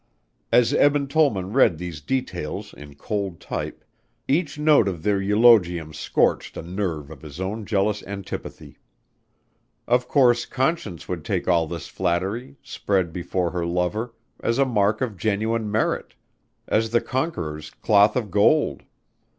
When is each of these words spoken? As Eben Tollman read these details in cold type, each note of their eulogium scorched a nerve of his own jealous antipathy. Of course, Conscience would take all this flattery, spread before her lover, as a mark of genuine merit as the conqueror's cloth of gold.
As 0.51 0.73
Eben 0.73 1.07
Tollman 1.07 1.53
read 1.53 1.77
these 1.77 2.01
details 2.01 2.73
in 2.73 2.95
cold 2.95 3.39
type, 3.39 3.85
each 4.27 4.57
note 4.57 4.87
of 4.87 5.03
their 5.03 5.21
eulogium 5.21 5.93
scorched 5.93 6.57
a 6.57 6.63
nerve 6.63 7.11
of 7.11 7.21
his 7.21 7.39
own 7.39 7.67
jealous 7.67 8.01
antipathy. 8.07 8.79
Of 9.87 10.07
course, 10.07 10.47
Conscience 10.47 11.07
would 11.07 11.23
take 11.23 11.47
all 11.47 11.67
this 11.67 11.87
flattery, 11.87 12.55
spread 12.63 13.13
before 13.13 13.51
her 13.51 13.63
lover, 13.63 14.15
as 14.39 14.57
a 14.57 14.65
mark 14.65 15.01
of 15.01 15.17
genuine 15.17 15.69
merit 15.69 16.15
as 16.67 16.89
the 16.89 17.01
conqueror's 17.01 17.69
cloth 17.69 18.15
of 18.15 18.31
gold. 18.31 18.81